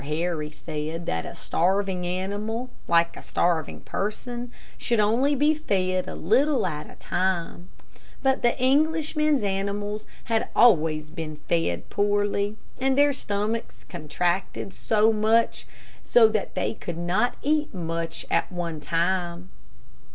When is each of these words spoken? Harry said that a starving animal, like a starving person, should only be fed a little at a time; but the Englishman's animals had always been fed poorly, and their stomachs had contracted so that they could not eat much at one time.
Harry 0.03 0.49
said 0.49 1.05
that 1.05 1.27
a 1.27 1.35
starving 1.35 2.07
animal, 2.07 2.71
like 2.87 3.15
a 3.15 3.21
starving 3.21 3.81
person, 3.81 4.51
should 4.75 4.99
only 4.99 5.35
be 5.35 5.53
fed 5.53 6.07
a 6.07 6.15
little 6.15 6.65
at 6.65 6.89
a 6.89 6.95
time; 6.95 7.69
but 8.23 8.41
the 8.41 8.59
Englishman's 8.59 9.43
animals 9.43 10.07
had 10.23 10.49
always 10.55 11.11
been 11.11 11.35
fed 11.47 11.87
poorly, 11.91 12.57
and 12.79 12.97
their 12.97 13.13
stomachs 13.13 13.81
had 13.83 13.89
contracted 13.89 14.73
so 14.73 15.11
that 15.13 16.55
they 16.55 16.73
could 16.73 16.97
not 16.97 17.35
eat 17.43 17.71
much 17.71 18.25
at 18.31 18.51
one 18.51 18.79
time. 18.79 19.51